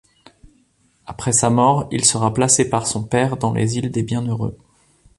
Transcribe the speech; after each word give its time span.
Après 1.05 1.31
sa 1.31 1.51
mort, 1.51 1.87
il 1.91 2.05
sera 2.05 2.33
placé 2.33 2.67
par 2.67 2.87
son 2.87 3.03
père 3.03 3.37
dans 3.37 3.53
les 3.53 3.77
Îles 3.77 3.91
des 3.91 4.01
Bienheureux. 4.01 4.57